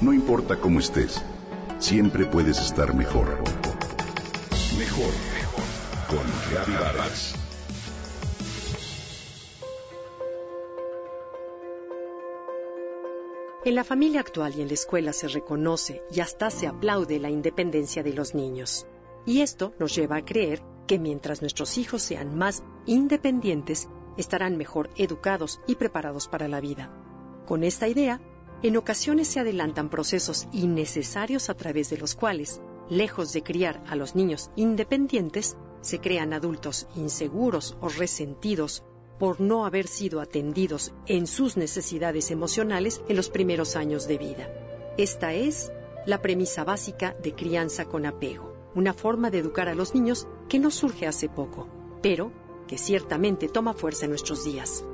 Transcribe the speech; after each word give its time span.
No 0.00 0.14
importa 0.14 0.56
cómo 0.56 0.80
estés, 0.80 1.22
siempre 1.78 2.24
puedes 2.24 2.58
estar 2.58 2.94
mejor. 2.94 3.36
Mejor, 4.78 5.12
mejor. 5.34 5.64
Con 6.08 6.74
Vargas. 6.74 7.34
En 13.62 13.74
la 13.74 13.84
familia 13.84 14.20
actual 14.20 14.54
y 14.56 14.62
en 14.62 14.68
la 14.68 14.74
escuela 14.74 15.12
se 15.12 15.28
reconoce 15.28 16.02
y 16.10 16.20
hasta 16.20 16.48
se 16.50 16.66
aplaude 16.66 17.18
la 17.18 17.28
independencia 17.28 18.02
de 18.02 18.14
los 18.14 18.34
niños. 18.34 18.86
Y 19.26 19.42
esto 19.42 19.74
nos 19.78 19.94
lleva 19.94 20.16
a 20.16 20.24
creer 20.24 20.62
que 20.86 20.98
mientras 20.98 21.42
nuestros 21.42 21.76
hijos 21.76 22.00
sean 22.00 22.38
más 22.38 22.62
independientes, 22.86 23.90
estarán 24.16 24.56
mejor 24.56 24.88
educados 24.96 25.60
y 25.66 25.74
preparados 25.74 26.26
para 26.26 26.48
la 26.48 26.60
vida. 26.60 26.90
Con 27.46 27.64
esta 27.64 27.86
idea, 27.86 28.18
en 28.62 28.76
ocasiones 28.76 29.28
se 29.28 29.40
adelantan 29.40 29.88
procesos 29.88 30.46
innecesarios 30.52 31.48
a 31.48 31.54
través 31.54 31.88
de 31.90 31.96
los 31.96 32.14
cuales, 32.14 32.60
lejos 32.90 33.32
de 33.32 33.42
criar 33.42 33.82
a 33.86 33.96
los 33.96 34.14
niños 34.14 34.50
independientes, 34.56 35.56
se 35.80 35.98
crean 35.98 36.34
adultos 36.34 36.86
inseguros 36.94 37.76
o 37.80 37.88
resentidos 37.88 38.84
por 39.18 39.40
no 39.40 39.64
haber 39.64 39.86
sido 39.86 40.20
atendidos 40.20 40.92
en 41.06 41.26
sus 41.26 41.56
necesidades 41.56 42.30
emocionales 42.30 43.02
en 43.08 43.16
los 43.16 43.30
primeros 43.30 43.76
años 43.76 44.06
de 44.06 44.18
vida. 44.18 44.48
Esta 44.98 45.32
es 45.32 45.72
la 46.06 46.20
premisa 46.20 46.64
básica 46.64 47.14
de 47.22 47.34
crianza 47.34 47.86
con 47.86 48.04
apego, 48.06 48.54
una 48.74 48.92
forma 48.92 49.30
de 49.30 49.38
educar 49.38 49.68
a 49.68 49.74
los 49.74 49.94
niños 49.94 50.26
que 50.48 50.58
no 50.58 50.70
surge 50.70 51.06
hace 51.06 51.28
poco, 51.28 51.68
pero 52.02 52.32
que 52.66 52.78
ciertamente 52.78 53.48
toma 53.48 53.74
fuerza 53.74 54.04
en 54.04 54.10
nuestros 54.10 54.44
días. 54.44 54.84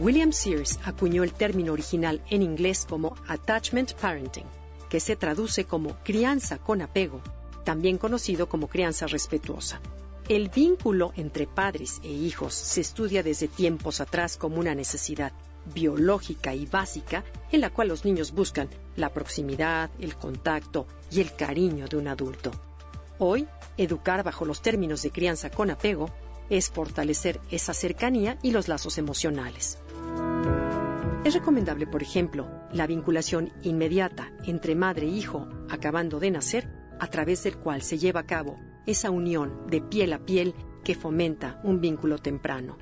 William 0.00 0.32
Sears 0.32 0.80
acuñó 0.84 1.22
el 1.22 1.32
término 1.32 1.72
original 1.72 2.20
en 2.28 2.42
inglés 2.42 2.84
como 2.88 3.14
attachment 3.28 3.92
parenting, 3.92 4.46
que 4.88 4.98
se 4.98 5.14
traduce 5.14 5.66
como 5.66 5.96
crianza 6.02 6.58
con 6.58 6.82
apego, 6.82 7.20
también 7.62 7.98
conocido 7.98 8.48
como 8.48 8.66
crianza 8.66 9.06
respetuosa. 9.06 9.80
El 10.28 10.48
vínculo 10.48 11.12
entre 11.16 11.46
padres 11.46 12.00
e 12.02 12.10
hijos 12.10 12.54
se 12.54 12.80
estudia 12.80 13.22
desde 13.22 13.46
tiempos 13.46 14.00
atrás 14.00 14.36
como 14.36 14.58
una 14.58 14.74
necesidad 14.74 15.32
biológica 15.72 16.54
y 16.54 16.66
básica 16.66 17.22
en 17.52 17.60
la 17.60 17.70
cual 17.70 17.88
los 17.88 18.04
niños 18.04 18.32
buscan 18.32 18.68
la 18.96 19.10
proximidad, 19.10 19.90
el 20.00 20.16
contacto 20.16 20.88
y 21.12 21.20
el 21.20 21.36
cariño 21.36 21.86
de 21.86 21.98
un 21.98 22.08
adulto. 22.08 22.50
Hoy, 23.18 23.46
educar 23.76 24.24
bajo 24.24 24.44
los 24.44 24.60
términos 24.60 25.02
de 25.02 25.12
crianza 25.12 25.50
con 25.50 25.70
apego 25.70 26.10
es 26.50 26.70
fortalecer 26.70 27.40
esa 27.50 27.74
cercanía 27.74 28.38
y 28.42 28.50
los 28.50 28.68
lazos 28.68 28.98
emocionales. 28.98 29.78
Es 31.24 31.32
recomendable, 31.32 31.86
por 31.86 32.02
ejemplo, 32.02 32.48
la 32.72 32.86
vinculación 32.86 33.52
inmediata 33.62 34.30
entre 34.44 34.74
madre 34.74 35.06
e 35.06 35.10
hijo 35.10 35.48
acabando 35.70 36.20
de 36.20 36.30
nacer, 36.30 36.68
a 37.00 37.06
través 37.06 37.42
del 37.44 37.56
cual 37.56 37.82
se 37.82 37.98
lleva 37.98 38.20
a 38.20 38.26
cabo 38.26 38.58
esa 38.86 39.10
unión 39.10 39.66
de 39.68 39.80
piel 39.80 40.12
a 40.12 40.18
piel 40.18 40.54
que 40.84 40.94
fomenta 40.94 41.60
un 41.64 41.80
vínculo 41.80 42.18
temprano. 42.18 42.76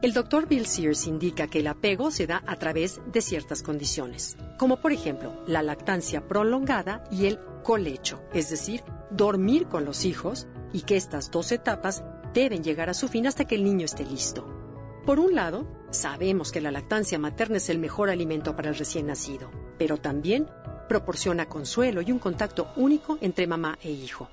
El 0.00 0.12
doctor 0.12 0.46
Bill 0.46 0.66
Sears 0.66 1.06
indica 1.06 1.48
que 1.48 1.58
el 1.60 1.66
apego 1.66 2.10
se 2.10 2.26
da 2.26 2.42
a 2.46 2.56
través 2.56 3.00
de 3.12 3.20
ciertas 3.20 3.62
condiciones, 3.62 4.36
como 4.56 4.80
por 4.80 4.92
ejemplo 4.92 5.42
la 5.46 5.62
lactancia 5.62 6.28
prolongada 6.28 7.02
y 7.10 7.26
el 7.26 7.40
colecho, 7.64 8.22
es 8.32 8.48
decir, 8.50 8.82
dormir 9.10 9.66
con 9.66 9.84
los 9.84 10.04
hijos 10.04 10.46
y 10.72 10.82
que 10.82 10.96
estas 10.96 11.30
dos 11.30 11.50
etapas 11.50 12.04
deben 12.34 12.62
llegar 12.62 12.90
a 12.90 12.94
su 12.94 13.08
fin 13.08 13.26
hasta 13.26 13.44
que 13.44 13.54
el 13.54 13.64
niño 13.64 13.84
esté 13.84 14.04
listo. 14.04 14.46
Por 15.04 15.20
un 15.20 15.34
lado, 15.34 15.66
sabemos 15.90 16.52
que 16.52 16.60
la 16.60 16.70
lactancia 16.70 17.18
materna 17.18 17.56
es 17.56 17.70
el 17.70 17.78
mejor 17.78 18.10
alimento 18.10 18.54
para 18.54 18.68
el 18.68 18.76
recién 18.76 19.06
nacido, 19.06 19.50
pero 19.78 19.96
también 19.96 20.46
proporciona 20.88 21.48
consuelo 21.48 22.02
y 22.02 22.12
un 22.12 22.18
contacto 22.18 22.68
único 22.76 23.18
entre 23.20 23.46
mamá 23.46 23.78
e 23.82 23.90
hijo. 23.90 24.28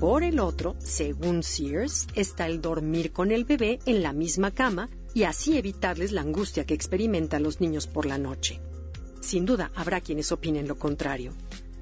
Por 0.00 0.24
el 0.24 0.40
otro, 0.40 0.74
según 0.80 1.44
Sears, 1.44 2.08
está 2.14 2.46
el 2.46 2.60
dormir 2.60 3.12
con 3.12 3.30
el 3.30 3.44
bebé 3.44 3.78
en 3.86 4.02
la 4.02 4.12
misma 4.12 4.50
cama 4.50 4.90
y 5.14 5.22
así 5.22 5.56
evitarles 5.56 6.10
la 6.10 6.22
angustia 6.22 6.66
que 6.66 6.74
experimentan 6.74 7.42
los 7.42 7.60
niños 7.60 7.86
por 7.86 8.06
la 8.06 8.18
noche. 8.18 8.60
Sin 9.20 9.46
duda 9.46 9.70
habrá 9.76 10.00
quienes 10.00 10.32
opinen 10.32 10.66
lo 10.66 10.76
contrario. 10.76 11.32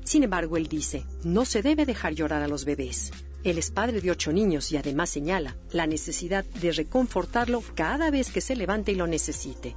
Sin 0.04 0.22
embargo, 0.22 0.56
él 0.56 0.69
dice, 0.69 1.04
no 1.25 1.44
se 1.44 1.62
debe 1.62 1.86
dejar 1.86 2.12
llorar 2.12 2.42
a 2.42 2.48
los 2.48 2.64
bebés. 2.64 3.10
Él 3.42 3.56
es 3.56 3.70
padre 3.70 4.00
de 4.00 4.10
ocho 4.10 4.32
niños 4.32 4.70
y 4.70 4.76
además 4.76 5.10
señala 5.10 5.56
la 5.72 5.86
necesidad 5.86 6.44
de 6.44 6.72
reconfortarlo 6.72 7.62
cada 7.74 8.10
vez 8.10 8.30
que 8.30 8.40
se 8.40 8.54
levante 8.54 8.92
y 8.92 8.96
lo 8.96 9.06
necesite. 9.06 9.76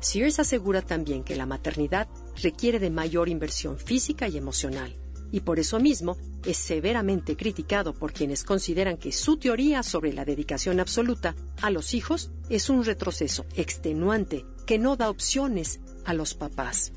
Sears 0.00 0.38
asegura 0.38 0.82
también 0.82 1.24
que 1.24 1.36
la 1.36 1.46
maternidad 1.46 2.08
requiere 2.42 2.78
de 2.78 2.90
mayor 2.90 3.28
inversión 3.28 3.78
física 3.78 4.28
y 4.28 4.36
emocional, 4.36 4.96
y 5.32 5.40
por 5.40 5.58
eso 5.58 5.78
mismo 5.78 6.16
es 6.44 6.56
severamente 6.56 7.36
criticado 7.36 7.94
por 7.94 8.12
quienes 8.12 8.44
consideran 8.44 8.96
que 8.96 9.12
su 9.12 9.38
teoría 9.38 9.82
sobre 9.82 10.12
la 10.12 10.24
dedicación 10.24 10.80
absoluta 10.80 11.34
a 11.62 11.70
los 11.70 11.94
hijos 11.94 12.30
es 12.48 12.68
un 12.68 12.84
retroceso 12.84 13.46
extenuante 13.54 14.44
que 14.66 14.78
no 14.78 14.96
da 14.96 15.10
opciones 15.10 15.80
a 16.04 16.14
los 16.14 16.34
papás. 16.34 16.92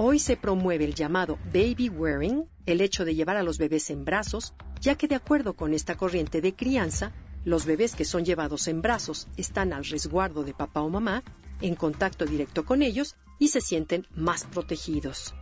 Hoy 0.00 0.20
se 0.20 0.36
promueve 0.36 0.84
el 0.84 0.94
llamado 0.94 1.40
baby 1.52 1.88
wearing, 1.88 2.44
el 2.66 2.80
hecho 2.82 3.04
de 3.04 3.16
llevar 3.16 3.36
a 3.36 3.42
los 3.42 3.58
bebés 3.58 3.90
en 3.90 4.04
brazos, 4.04 4.54
ya 4.80 4.94
que 4.94 5.08
de 5.08 5.16
acuerdo 5.16 5.56
con 5.56 5.74
esta 5.74 5.96
corriente 5.96 6.40
de 6.40 6.54
crianza, 6.54 7.10
los 7.44 7.66
bebés 7.66 7.96
que 7.96 8.04
son 8.04 8.24
llevados 8.24 8.68
en 8.68 8.80
brazos 8.80 9.26
están 9.36 9.72
al 9.72 9.84
resguardo 9.84 10.44
de 10.44 10.54
papá 10.54 10.82
o 10.82 10.88
mamá, 10.88 11.24
en 11.60 11.74
contacto 11.74 12.26
directo 12.26 12.64
con 12.64 12.82
ellos 12.82 13.16
y 13.40 13.48
se 13.48 13.60
sienten 13.60 14.06
más 14.14 14.44
protegidos. 14.44 15.34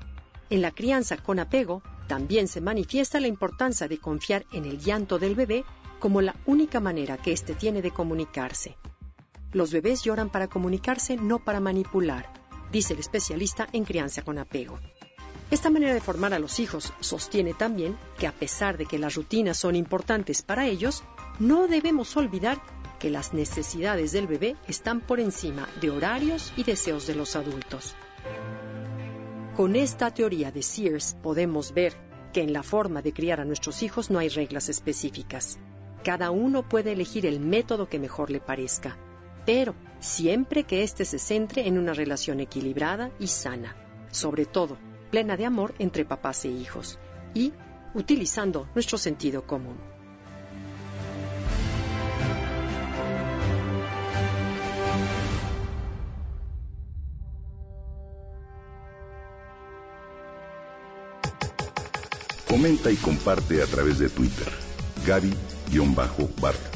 En 0.49 0.63
la 0.63 0.71
crianza 0.71 1.19
con 1.19 1.39
apego 1.39 1.83
también 2.09 2.49
se 2.49 2.63
manifiesta 2.63 3.21
la 3.21 3.29
importancia 3.29 3.89
de 3.89 3.99
confiar 3.99 4.47
en 4.55 4.65
el 4.65 4.79
llanto 4.79 5.19
del 5.19 5.35
bebé 5.35 5.67
como 5.99 6.23
la 6.23 6.35
única 6.47 6.81
manera 6.81 7.19
que 7.19 7.33
éste 7.33 7.55
tiene 7.55 7.83
de 7.83 7.91
comunicarse. 7.91 8.79
Los 9.53 9.71
bebés 9.71 10.03
lloran 10.03 10.31
para 10.31 10.49
comunicarse, 10.49 11.19
no 11.19 11.45
para 11.45 11.61
manipular, 11.61 12.46
dice 12.73 12.95
el 12.95 13.01
especialista 13.01 13.69
en 13.73 13.85
crianza 13.85 14.23
con 14.23 14.39
apego. 14.39 14.79
Esta 15.51 15.71
manera 15.71 15.95
de 15.95 16.01
formar 16.01 16.35
a 16.35 16.41
los 16.41 16.59
hijos 16.59 16.93
sostiene 17.01 17.55
también 17.55 17.97
que 18.19 18.27
a 18.27 18.33
pesar 18.33 18.77
de 18.77 18.87
que 18.87 18.99
las 18.99 19.15
rutinas 19.15 19.57
son 19.57 19.77
importantes 19.77 20.43
para 20.43 20.67
ellos, 20.67 21.05
no 21.39 21.69
debemos 21.69 22.17
olvidar 22.17 22.61
que 22.99 23.11
las 23.11 23.33
necesidades 23.33 24.11
del 24.11 24.27
bebé 24.27 24.57
están 24.67 25.01
por 25.01 25.21
encima 25.21 25.69
de 25.81 25.91
horarios 25.91 26.53
y 26.57 26.65
deseos 26.65 27.07
de 27.07 27.15
los 27.15 27.37
adultos. 27.37 27.95
Con 29.57 29.77
esta 29.77 30.13
teoría 30.13 30.51
de 30.51 30.63
Sears 30.63 31.17
podemos 31.23 31.73
ver 31.73 31.95
que 32.33 32.43
en 32.43 32.53
la 32.53 32.63
forma 32.63 33.01
de 33.01 33.13
criar 33.13 33.41
a 33.41 33.45
nuestros 33.45 33.83
hijos 33.83 34.11
no 34.11 34.19
hay 34.19 34.29
reglas 34.29 34.69
específicas. 34.69 35.59
Cada 36.03 36.31
uno 36.31 36.69
puede 36.69 36.93
elegir 36.93 37.25
el 37.25 37.41
método 37.41 37.89
que 37.89 37.99
mejor 37.99 38.31
le 38.31 38.41
parezca, 38.41 38.99
pero 39.47 39.77
siempre 40.01 40.65
que 40.65 40.83
éste 40.83 41.05
se 41.05 41.19
centre 41.19 41.67
en 41.67 41.79
una 41.79 41.95
relación 41.95 42.41
equilibrada 42.41 43.11
y 43.19 43.29
sana. 43.29 43.77
Sobre 44.11 44.45
todo, 44.45 44.77
plena 45.11 45.37
de 45.37 45.47
amor 45.47 45.75
entre 45.79 46.05
papás 46.05 46.45
e 46.45 46.49
hijos 46.49 46.99
y 47.33 47.53
utilizando 47.95 48.69
nuestro 48.75 48.99
sentido 48.99 49.47
común. 49.47 49.77
Comenta 62.49 62.91
y 62.91 62.97
comparte 62.97 63.63
a 63.63 63.67
través 63.67 63.99
de 63.99 64.09
Twitter. 64.09 64.49
Gaby-Vargas. 65.07 66.76